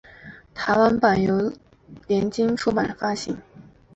[0.55, 1.53] 台湾版由
[2.07, 3.37] 联经出版发行。